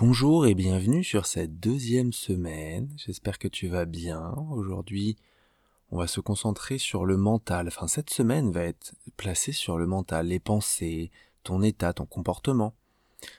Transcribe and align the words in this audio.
Bonjour 0.00 0.46
et 0.46 0.54
bienvenue 0.54 1.04
sur 1.04 1.26
cette 1.26 1.60
deuxième 1.60 2.14
semaine. 2.14 2.88
J'espère 2.96 3.38
que 3.38 3.48
tu 3.48 3.68
vas 3.68 3.84
bien. 3.84 4.32
Aujourd'hui, 4.50 5.18
on 5.90 5.98
va 5.98 6.06
se 6.06 6.22
concentrer 6.22 6.78
sur 6.78 7.04
le 7.04 7.18
mental. 7.18 7.68
Enfin, 7.68 7.86
cette 7.86 8.08
semaine 8.08 8.50
va 8.50 8.64
être 8.64 8.94
placée 9.18 9.52
sur 9.52 9.76
le 9.76 9.86
mental, 9.86 10.28
les 10.28 10.40
pensées, 10.40 11.10
ton 11.42 11.60
état, 11.60 11.92
ton 11.92 12.06
comportement. 12.06 12.74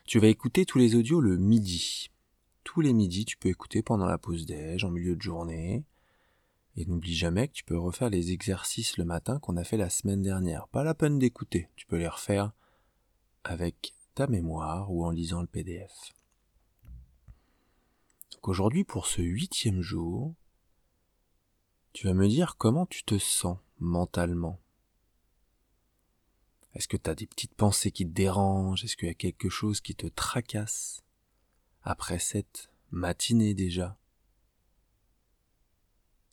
Tu 0.05 0.19
vas 0.19 0.27
écouter 0.27 0.67
tous 0.67 0.77
les 0.77 0.93
audios 0.93 1.19
le 1.19 1.39
midi. 1.39 2.11
Tous 2.63 2.81
les 2.81 2.93
midis, 2.93 3.25
tu 3.25 3.37
peux 3.37 3.49
écouter 3.49 3.81
pendant 3.81 4.05
la 4.05 4.19
pause 4.19 4.45
déj, 4.45 4.85
en 4.85 4.91
milieu 4.91 5.15
de 5.15 5.21
journée. 5.23 5.83
Et 6.77 6.85
n'oublie 6.85 7.15
jamais 7.15 7.47
que 7.47 7.53
tu 7.53 7.63
peux 7.63 7.79
refaire 7.79 8.11
les 8.11 8.33
exercices 8.33 8.99
le 8.99 9.05
matin 9.05 9.39
qu'on 9.39 9.57
a 9.57 9.63
fait 9.63 9.77
la 9.77 9.89
semaine 9.89 10.21
dernière. 10.21 10.67
Pas 10.67 10.83
la 10.83 10.93
peine 10.93 11.17
d'écouter. 11.17 11.69
Tu 11.75 11.87
peux 11.87 11.97
les 11.97 12.07
refaire 12.07 12.51
avec 13.43 13.95
ta 14.13 14.27
mémoire 14.27 14.91
ou 14.91 15.03
en 15.03 15.09
lisant 15.09 15.41
le 15.41 15.47
PDF. 15.47 16.13
Donc 18.41 18.49
aujourd'hui, 18.49 18.83
pour 18.83 19.05
ce 19.05 19.21
huitième 19.21 19.81
jour, 19.81 20.33
tu 21.93 22.07
vas 22.07 22.15
me 22.15 22.27
dire 22.27 22.57
comment 22.57 22.87
tu 22.87 23.03
te 23.03 23.19
sens 23.19 23.59
mentalement. 23.77 24.59
Est-ce 26.73 26.87
que 26.87 26.97
tu 26.97 27.07
as 27.07 27.13
des 27.13 27.27
petites 27.27 27.53
pensées 27.53 27.91
qui 27.91 28.03
te 28.03 28.11
dérangent? 28.11 28.83
Est-ce 28.83 28.97
qu'il 28.97 29.09
y 29.09 29.11
a 29.11 29.13
quelque 29.13 29.49
chose 29.49 29.79
qui 29.79 29.93
te 29.93 30.07
tracasse 30.07 31.03
après 31.83 32.17
cette 32.17 32.71
matinée 32.89 33.53
déjà? 33.53 33.99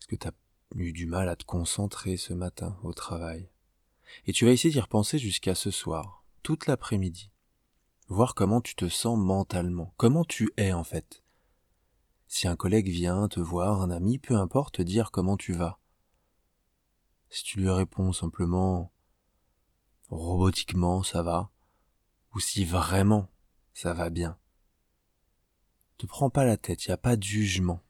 Est-ce 0.00 0.06
que 0.06 0.16
tu 0.16 0.28
as 0.28 0.34
eu 0.77 0.94
du 0.94 1.04
mal 1.04 1.28
à 1.28 1.36
te 1.36 1.44
concentrer 1.44 2.16
ce 2.16 2.32
matin 2.32 2.78
au 2.84 2.94
travail? 2.94 3.50
Et 4.24 4.32
tu 4.32 4.46
vas 4.46 4.52
essayer 4.52 4.72
d'y 4.72 4.80
repenser 4.80 5.18
jusqu'à 5.18 5.54
ce 5.54 5.70
soir, 5.70 6.24
toute 6.42 6.68
l'après-midi. 6.68 7.30
Voir 8.06 8.34
comment 8.34 8.62
tu 8.62 8.74
te 8.77 8.88
sens 8.88 9.18
mentalement, 9.18 9.92
comment 9.98 10.24
tu 10.24 10.50
es 10.56 10.72
en 10.72 10.84
fait? 10.84 11.22
Si 12.28 12.46
un 12.46 12.56
collègue 12.56 12.91
vient 12.91 13.27
te 13.27 13.41
voir, 13.41 13.80
un 13.80 13.91
ami, 13.91 14.19
peu 14.19 14.36
importe, 14.36 14.77
te 14.77 14.83
dire 14.83 15.11
comment 15.11 15.39
tu 15.39 15.55
vas. 15.55 15.80
Si 17.30 17.42
tu 17.42 17.58
lui 17.58 17.70
réponds 17.70 18.12
simplement 18.12 18.92
robotiquement 20.11 21.02
ça 21.02 21.22
va, 21.22 21.50
ou 22.34 22.41
si 22.41 22.64
vraiment 22.64 23.30
ça 23.72 23.94
va 23.94 24.11
bien. 24.11 24.39
Te 25.97 26.06
prends 26.06 26.30
pas 26.30 26.44
la 26.44 26.56
tête, 26.56 26.84
il 26.84 26.91
n'y 26.91 26.94
a 26.94 26.98
pas 26.98 27.17
de 27.17 27.22
jugement. 27.22 27.83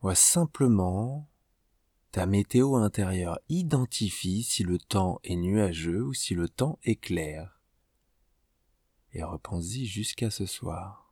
Vois 0.00 0.14
simplement 0.14 1.28
ta 2.10 2.26
météo 2.26 2.76
intérieure. 2.76 3.38
Identifie 3.48 4.42
si 4.42 4.64
le 4.64 4.78
temps 4.78 5.20
est 5.22 5.36
nuageux 5.36 6.02
ou 6.02 6.14
si 6.14 6.34
le 6.34 6.48
temps 6.48 6.78
est 6.82 6.96
clair. 6.96 7.60
Et 9.12 9.22
repense-y 9.22 9.86
jusqu'à 9.86 10.30
ce 10.30 10.46
soir 10.46 11.07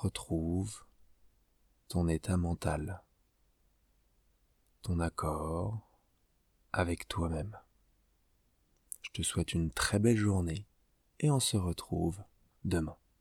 retrouve 0.00 0.82
ton 1.88 2.08
état 2.08 2.38
mental, 2.38 3.02
ton 4.80 4.98
accord 4.98 5.78
avec 6.72 7.06
toi-même. 7.06 7.58
Je 9.02 9.10
te 9.10 9.20
souhaite 9.20 9.52
une 9.52 9.70
très 9.70 9.98
belle 9.98 10.16
journée 10.16 10.66
et 11.18 11.30
on 11.30 11.38
se 11.38 11.58
retrouve 11.58 12.22
demain. 12.64 12.96